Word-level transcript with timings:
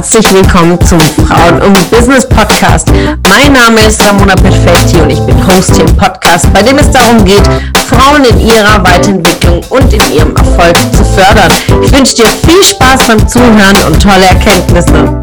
herzlich 0.00 0.32
willkommen 0.32 0.80
zum 0.80 0.98
Frauen 0.98 1.60
und 1.60 1.90
Business 1.90 2.26
Podcast. 2.26 2.90
Mein 3.28 3.52
Name 3.52 3.86
ist 3.86 4.02
Ramona 4.02 4.34
Perfetti 4.34 4.96
und 4.96 5.10
ich 5.10 5.20
bin 5.20 5.46
Host 5.46 5.76
hier 5.76 5.84
im 5.84 5.94
Podcast, 5.94 6.50
bei 6.54 6.62
dem 6.62 6.78
es 6.78 6.90
darum 6.90 7.22
geht, 7.22 7.42
Frauen 7.86 8.24
in 8.24 8.40
ihrer 8.40 8.82
Weiterentwicklung 8.82 9.60
und 9.68 9.92
in 9.92 10.00
ihrem 10.10 10.34
Erfolg 10.34 10.74
zu 10.96 11.04
fördern. 11.04 11.52
Ich 11.84 11.92
wünsche 11.92 12.14
dir 12.14 12.28
viel 12.28 12.62
Spaß 12.62 13.08
beim 13.08 13.28
Zuhören 13.28 13.76
und 13.88 14.02
tolle 14.02 14.24
Erkenntnisse. 14.24 15.20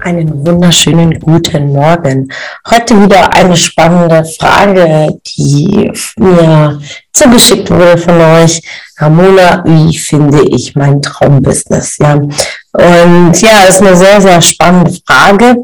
Einen 0.00 0.46
wunderschönen 0.46 1.20
guten 1.20 1.74
Morgen. 1.74 2.32
Heute 2.68 3.00
wieder 3.00 3.32
eine 3.32 3.56
spannende 3.56 4.24
Frage, 4.24 5.20
die 5.24 5.92
mir 6.16 6.80
zugeschickt 7.12 7.70
wurde 7.70 7.96
von 7.96 8.20
euch. 8.20 8.60
Ramona, 8.98 9.62
wie 9.64 9.96
finde 9.96 10.42
ich 10.48 10.74
mein 10.74 11.00
Traumbusiness? 11.00 11.96
Ja, 11.98 12.14
und 12.14 13.40
ja, 13.40 13.66
ist 13.68 13.80
eine 13.80 13.94
sehr, 13.94 14.20
sehr 14.20 14.40
spannende 14.40 14.98
Frage. 15.06 15.62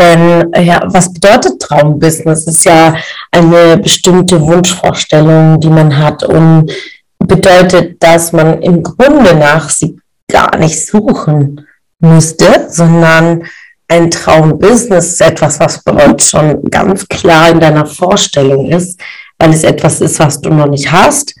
Denn 0.00 0.50
ja, 0.54 0.80
was 0.86 1.12
bedeutet 1.12 1.60
Traumbusiness? 1.60 2.46
Das 2.46 2.54
ist 2.54 2.64
ja 2.64 2.96
eine 3.30 3.76
bestimmte 3.76 4.40
Wunschvorstellung, 4.40 5.60
die 5.60 5.68
man 5.68 5.98
hat 5.98 6.22
und 6.24 6.72
bedeutet, 7.18 8.02
dass 8.02 8.32
man 8.32 8.62
im 8.62 8.82
Grunde 8.82 9.34
nach 9.34 9.68
sie 9.68 9.98
gar 10.32 10.56
nicht 10.56 10.86
suchen 10.86 11.66
müsste, 11.98 12.68
sondern 12.70 13.42
ein 13.88 14.10
Traumbusiness 14.10 15.12
ist 15.12 15.20
etwas, 15.20 15.60
was 15.60 15.82
bereits 15.82 16.30
schon 16.30 16.62
ganz 16.64 17.06
klar 17.08 17.50
in 17.50 17.60
deiner 17.60 17.86
Vorstellung 17.86 18.66
ist, 18.66 19.00
weil 19.38 19.50
es 19.50 19.62
etwas 19.62 20.00
ist, 20.00 20.18
was 20.18 20.40
du 20.40 20.50
noch 20.50 20.66
nicht 20.66 20.90
hast. 20.90 21.34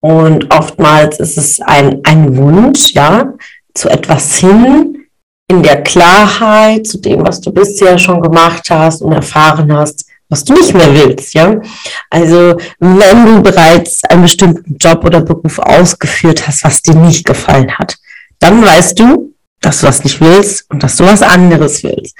Und 0.00 0.52
oftmals 0.52 1.20
ist 1.20 1.38
es 1.38 1.60
ein, 1.60 2.00
ein 2.04 2.36
Wunsch, 2.36 2.92
ja, 2.92 3.32
zu 3.74 3.88
etwas 3.88 4.36
hin, 4.36 5.06
in 5.48 5.62
der 5.62 5.82
Klarheit, 5.82 6.86
zu 6.86 6.98
dem, 6.98 7.24
was 7.24 7.40
du 7.40 7.52
bisher 7.52 7.98
schon 7.98 8.20
gemacht 8.22 8.68
hast 8.70 9.02
und 9.02 9.12
erfahren 9.12 9.72
hast, 9.72 10.06
was 10.28 10.44
du 10.44 10.54
nicht 10.54 10.72
mehr 10.72 10.92
willst, 10.94 11.34
ja. 11.34 11.60
Also, 12.08 12.56
wenn 12.78 13.26
du 13.26 13.42
bereits 13.42 14.02
einen 14.04 14.22
bestimmten 14.22 14.76
Job 14.78 15.04
oder 15.04 15.20
Beruf 15.20 15.58
ausgeführt 15.58 16.46
hast, 16.46 16.64
was 16.64 16.80
dir 16.80 16.94
nicht 16.94 17.26
gefallen 17.26 17.70
hat, 17.78 17.96
dann 18.38 18.64
weißt 18.64 18.98
du, 18.98 19.31
dass 19.62 19.80
du 19.80 19.86
das 19.86 20.04
nicht 20.04 20.20
willst 20.20 20.70
und 20.70 20.82
dass 20.82 20.96
du 20.96 21.04
was 21.04 21.22
anderes 21.22 21.82
willst. 21.82 22.14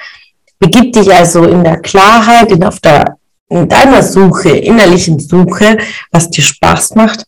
Begib 0.59 0.93
dich 0.93 1.13
also 1.13 1.45
in 1.45 1.63
der 1.63 1.81
Klarheit, 1.81 2.51
in, 2.51 2.65
auf 2.65 2.81
der, 2.81 3.17
in 3.51 3.69
deiner 3.69 4.03
Suche, 4.03 4.51
innerlichen 4.51 5.19
Suche, 5.19 5.77
was 6.11 6.31
dir 6.31 6.43
Spaß 6.43 6.95
macht. 6.95 7.27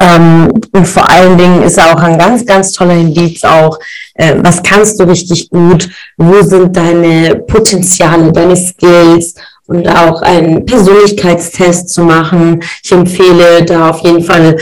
Ähm, 0.00 0.50
und 0.72 0.88
vor 0.88 1.08
allen 1.08 1.38
Dingen 1.38 1.62
ist 1.62 1.78
auch 1.78 2.00
ein 2.00 2.18
ganz, 2.18 2.44
ganz 2.44 2.72
toller 2.72 2.94
Indiz 2.94 3.44
auch, 3.44 3.78
äh, 4.14 4.34
was 4.38 4.62
kannst 4.62 4.98
du 4.98 5.04
richtig 5.04 5.50
gut, 5.50 5.88
wo 6.16 6.42
sind 6.42 6.76
deine 6.76 7.36
Potenziale, 7.36 8.32
deine 8.32 8.56
Skills 8.56 9.34
und 9.66 9.88
auch 9.88 10.20
einen 10.22 10.66
Persönlichkeitstest 10.66 11.88
zu 11.88 12.02
machen. 12.02 12.62
Ich 12.82 12.92
empfehle 12.92 13.64
da 13.64 13.90
auf 13.90 14.00
jeden 14.00 14.22
Fall 14.22 14.56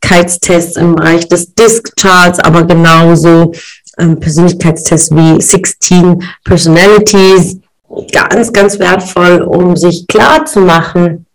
Persönlichkeitstests 0.00 0.76
im 0.76 0.96
Bereich 0.96 1.28
des 1.28 1.54
Disk-Charts, 1.54 2.40
aber 2.40 2.64
genauso 2.64 3.52
ähm, 3.98 4.18
Persönlichkeitstests 4.18 5.14
wie 5.14 5.40
16 5.40 6.22
Personalities. 6.44 7.58
Ganz, 8.12 8.52
ganz 8.52 8.78
wertvoll, 8.78 9.42
um 9.42 9.76
sich 9.76 10.06
klar 10.06 10.44
zu 10.44 10.60
machen, 10.60 11.26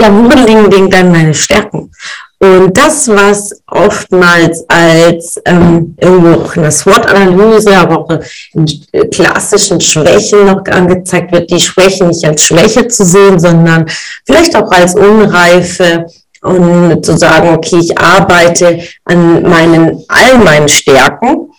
ja, 0.00 0.08
wo 0.10 0.28
liegen 0.28 0.88
denn 0.90 1.12
meine 1.12 1.34
Stärken? 1.34 1.90
Und 2.38 2.76
das, 2.76 3.06
was 3.08 3.62
oftmals 3.68 4.64
als 4.68 5.40
ähm, 5.44 5.94
irgendwo 6.00 6.42
auch 6.42 6.56
in 6.56 6.62
der 6.62 6.72
SWOT-Analyse, 6.72 7.76
aber 7.76 7.98
auch 7.98 8.20
in 8.54 8.66
klassischen 9.10 9.80
Schwächen 9.80 10.46
noch 10.46 10.64
angezeigt 10.66 11.30
wird, 11.30 11.50
die 11.50 11.60
Schwächen 11.60 12.08
nicht 12.08 12.24
als 12.24 12.42
Schwäche 12.42 12.88
zu 12.88 13.04
sehen, 13.04 13.38
sondern 13.38 13.86
vielleicht 14.26 14.56
auch 14.56 14.70
als 14.72 14.96
Unreife 14.96 16.06
und 16.42 17.04
zu 17.04 17.16
sagen, 17.16 17.54
okay, 17.54 17.78
ich 17.78 17.96
arbeite 17.98 18.80
an 19.04 19.42
meinen, 19.42 20.04
all 20.08 20.38
meinen 20.38 20.68
Stärken 20.68 21.52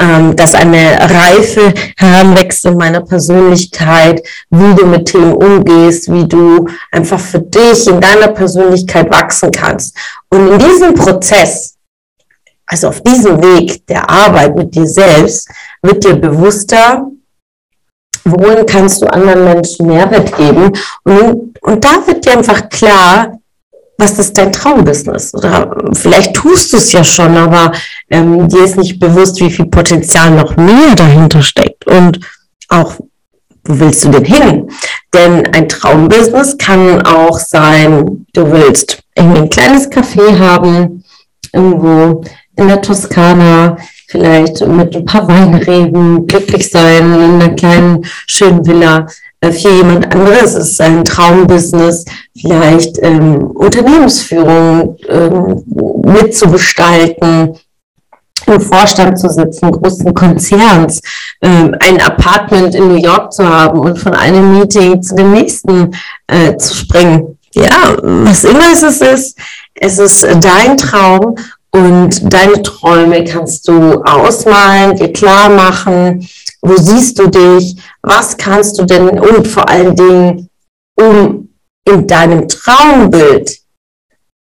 ähm, 0.00 0.34
dass 0.34 0.54
eine 0.54 0.98
Reife 0.98 1.74
heranwächst 1.98 2.64
in 2.64 2.78
meiner 2.78 3.02
Persönlichkeit, 3.02 4.26
wie 4.48 4.74
du 4.74 4.86
mit 4.86 5.08
Themen 5.08 5.34
umgehst, 5.34 6.10
wie 6.10 6.26
du 6.26 6.66
einfach 6.90 7.20
für 7.20 7.40
dich 7.40 7.86
in 7.86 8.00
deiner 8.00 8.28
Persönlichkeit 8.28 9.10
wachsen 9.10 9.50
kannst. 9.50 9.94
Und 10.30 10.48
in 10.48 10.58
diesem 10.58 10.94
Prozess, 10.94 11.76
also 12.64 12.88
auf 12.88 13.02
diesem 13.02 13.42
Weg 13.42 13.86
der 13.88 14.08
Arbeit 14.08 14.56
mit 14.56 14.74
dir 14.74 14.86
selbst, 14.86 15.50
wird 15.82 16.02
dir 16.02 16.14
bewusster, 16.14 17.06
wohin 18.24 18.64
kannst 18.64 19.02
du 19.02 19.06
anderen 19.06 19.44
Menschen 19.44 19.86
Mehrwert 19.86 20.34
geben. 20.34 20.72
Und, 21.04 21.58
und 21.60 21.84
da 21.84 22.06
wird 22.06 22.24
dir 22.24 22.32
einfach 22.32 22.70
klar, 22.70 23.38
was 24.00 24.18
ist 24.18 24.36
dein 24.36 24.52
Traumbusiness? 24.52 25.34
Oder 25.34 25.76
vielleicht 25.92 26.34
tust 26.34 26.72
du 26.72 26.78
es 26.78 26.92
ja 26.92 27.04
schon, 27.04 27.36
aber 27.36 27.72
ähm, 28.10 28.48
dir 28.48 28.64
ist 28.64 28.76
nicht 28.76 28.98
bewusst, 28.98 29.40
wie 29.40 29.50
viel 29.50 29.66
Potenzial 29.66 30.30
noch 30.30 30.56
mehr 30.56 30.94
dahinter 30.96 31.42
steckt. 31.42 31.86
Und 31.86 32.18
auch, 32.68 32.94
wo 33.64 33.78
willst 33.78 34.04
du 34.04 34.08
denn 34.08 34.24
hin? 34.24 34.70
Denn 35.14 35.46
ein 35.54 35.68
Traumbusiness 35.68 36.56
kann 36.56 37.02
auch 37.02 37.38
sein, 37.38 38.26
du 38.32 38.50
willst 38.50 39.02
irgendwie 39.14 39.42
ein 39.42 39.50
kleines 39.50 39.90
Café 39.90 40.38
haben, 40.38 41.04
irgendwo 41.52 42.22
in 42.56 42.68
der 42.68 42.80
Toskana, 42.80 43.76
vielleicht 44.08 44.66
mit 44.66 44.96
ein 44.96 45.04
paar 45.04 45.28
Weinreben, 45.28 46.26
glücklich 46.26 46.70
sein 46.70 47.14
in 47.14 47.40
einer 47.40 47.54
kleinen, 47.54 48.04
schönen 48.26 48.66
Villa 48.66 49.06
für 49.42 49.70
jemand 49.70 50.14
anderes 50.14 50.54
ist 50.54 50.72
es 50.72 50.80
ein 50.80 51.04
Traumbusiness, 51.04 52.04
vielleicht 52.38 52.98
ähm, 53.02 53.50
Unternehmensführung 53.52 54.98
ähm, 55.08 55.64
mitzugestalten, 56.04 57.56
im 58.46 58.60
Vorstand 58.60 59.18
zu 59.18 59.28
sitzen, 59.28 59.70
großen 59.70 60.12
Konzerns, 60.12 61.00
ähm, 61.40 61.74
ein 61.80 62.00
Apartment 62.02 62.74
in 62.74 62.88
New 62.88 63.02
York 63.02 63.32
zu 63.32 63.48
haben 63.48 63.80
und 63.80 63.98
von 63.98 64.14
einem 64.14 64.58
Meeting 64.58 65.02
zu 65.02 65.14
dem 65.14 65.32
nächsten 65.32 65.90
äh, 66.26 66.56
zu 66.56 66.74
springen. 66.74 67.38
Ja, 67.54 67.96
was 68.02 68.44
immer 68.44 68.72
es 68.72 68.82
ist, 68.82 69.36
es 69.74 69.98
ist 69.98 70.26
dein 70.40 70.76
Traum 70.76 71.36
und 71.72 72.32
deine 72.32 72.62
Träume 72.62 73.24
kannst 73.24 73.68
du 73.68 74.02
ausmalen, 74.02 74.96
dir 74.96 75.12
klar 75.12 75.48
machen, 75.48 76.26
wo 76.62 76.76
siehst 76.76 77.18
du 77.18 77.28
dich, 77.28 77.76
was 78.02 78.36
kannst 78.36 78.78
du 78.78 78.84
denn 78.84 79.08
und 79.18 79.46
vor 79.46 79.68
allen 79.68 79.94
Dingen, 79.94 80.48
um 80.96 81.48
in 81.84 82.06
deinem 82.06 82.48
Traumbild, 82.48 83.60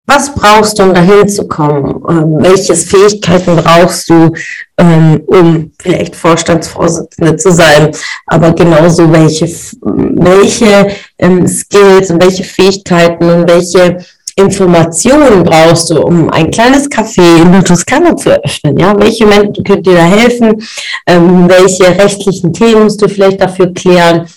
was 0.07 0.33
brauchst 0.35 0.77
du, 0.77 0.83
um 0.83 0.93
dahin 0.93 1.27
zu 1.27 1.47
kommen? 1.47 2.03
Ähm, 2.07 2.37
welche 2.39 2.75
Fähigkeiten 2.75 3.55
brauchst 3.55 4.07
du, 4.09 4.31
ähm, 4.77 5.23
um 5.25 5.71
vielleicht 5.81 6.15
Vorstandsvorsitzende 6.15 7.35
zu 7.37 7.51
sein? 7.51 7.91
Aber 8.27 8.53
genauso 8.53 9.11
welche, 9.11 9.47
welche 9.81 10.89
ähm, 11.17 11.47
Skills 11.47 12.11
und 12.11 12.21
welche 12.21 12.43
Fähigkeiten 12.43 13.27
und 13.27 13.49
welche 13.49 13.97
Informationen 14.37 15.43
brauchst 15.43 15.89
du, 15.89 16.01
um 16.01 16.29
ein 16.29 16.51
kleines 16.51 16.89
Café 16.89 17.41
in 17.41 17.53
der 17.53 17.63
Toskana 17.63 18.17
zu 18.17 18.31
eröffnen? 18.31 18.77
Ja, 18.77 18.97
welche 18.99 19.25
Menschen 19.25 19.63
können 19.63 19.83
dir 19.83 19.95
da 19.95 20.03
helfen? 20.03 20.61
Ähm, 21.07 21.47
welche 21.47 21.87
rechtlichen 21.97 22.51
Themen 22.51 22.83
musst 22.83 23.01
du 23.01 23.07
vielleicht 23.07 23.41
dafür 23.41 23.73
klären? 23.73 24.27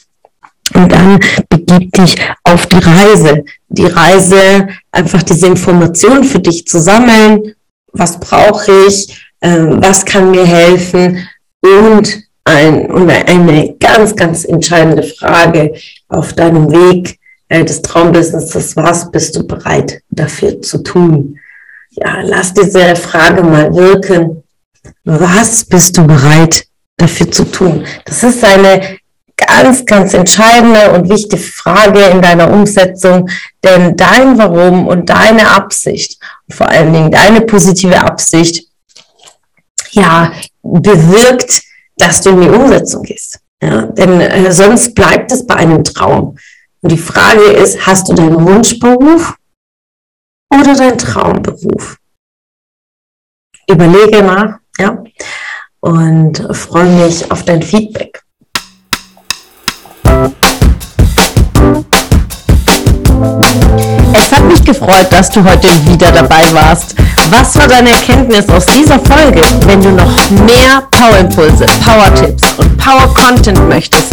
Und 0.75 0.93
dann 0.93 1.19
begib 1.49 1.93
dich 1.93 2.15
auf 2.45 2.67
die 2.67 2.79
Reise. 2.79 3.45
Die 3.69 3.87
Reise, 3.87 4.69
einfach 4.93 5.23
diese 5.25 5.49
Informationen 5.49 6.23
für 6.23 6.41
dich 6.41 6.67
zu 6.67 6.79
sammeln. 6.79 7.55
Was 7.93 8.21
brauche 8.21 8.71
ich? 8.87 9.27
Ähm, 9.41 9.79
was 9.81 10.05
kann 10.05 10.31
mir 10.31 10.47
helfen? 10.47 11.27
Und, 11.61 12.23
ein, 12.45 12.89
und 12.91 13.11
eine 13.11 13.75
ganz, 13.81 14.15
ganz 14.15 14.45
entscheidende 14.45 15.03
Frage 15.03 15.75
auf 16.09 16.35
deinem 16.35 16.71
Weg 16.71 17.18
äh, 17.49 17.65
des 17.65 17.83
Traumbusinesses, 17.83 18.77
was 18.77 19.11
bist 19.11 19.37
du 19.37 19.47
bereit 19.47 20.03
dafür 20.11 20.61
zu 20.63 20.79
tun? 20.79 21.39
Ja, 21.91 22.21
lass 22.23 22.55
diese 22.55 22.95
Frage 22.97 23.43
mal 23.43 23.75
wirken. 23.75 24.43
Was 25.05 25.65
bist 25.65 25.97
du 25.97 26.07
bereit 26.07 26.65
dafür 26.97 27.31
zu 27.31 27.45
tun? 27.45 27.85
Das 28.05 28.23
ist 28.23 28.45
eine 28.45 28.99
ganz, 29.37 29.85
ganz 29.87 30.15
entscheidende 30.15 30.93
und 30.93 31.09
wichtige 31.09 31.43
Frage 31.43 32.01
in 32.07 32.21
deiner 32.21 32.53
Umsetzung, 32.53 33.29
denn 33.65 33.97
dein 33.97 34.37
Warum 34.37 34.87
und 34.87 35.09
deine 35.09 35.51
Absicht, 35.51 36.21
vor 36.51 36.69
allen 36.69 36.93
Dingen 36.93 37.11
deine 37.11 37.41
positive 37.43 38.01
Absicht, 38.01 38.67
ja, 39.93 40.33
bewirkt, 40.63 41.63
dass 41.97 42.21
du 42.21 42.31
in 42.31 42.41
die 42.43 42.49
Umsetzung 42.49 43.03
gehst. 43.03 43.41
Ja, 43.63 43.87
denn 43.87 44.21
äh, 44.21 44.53
sonst 44.53 44.95
bleibt 44.95 45.33
es 45.33 45.47
bei 45.47 45.57
einem 45.57 45.83
Traum. 45.83 46.37
Und 46.81 46.93
die 46.93 46.99
Frage 46.99 47.43
ist, 47.43 47.85
hast 47.87 48.09
du 48.09 48.15
deinen 48.15 48.45
Wunschberuf 48.47 49.35
oder 50.55 50.75
deinen 50.75 50.97
Traumberuf? 50.97 51.97
Überlege 53.69 54.23
nach, 54.23 54.59
ja, 54.79 55.03
und 55.81 56.57
freue 56.57 56.89
mich 57.05 57.29
auf 57.33 57.43
dein 57.45 57.63
Feedback. 57.63 58.23
Es 64.15 64.33
hat 64.33 64.45
mich 64.45 64.65
gefreut, 64.65 65.09
dass 65.11 65.31
du 65.31 65.43
heute 65.43 65.69
wieder 65.87 66.13
dabei 66.13 66.53
warst. 66.53 66.95
Was 67.31 67.57
war 67.59 67.67
deine 67.67 67.91
Erkenntnis 67.91 68.49
aus 68.49 68.65
dieser 68.67 69.01
Folge? 69.01 69.43
Wenn 69.67 69.83
du 69.83 69.91
noch 69.91 70.31
mehr 70.31 70.87
Power-Impulse, 70.93 71.67
Power-Tipps 71.85 72.53
und 72.59 72.79
Power-Content 72.79 73.69
möchtest, 73.69 74.13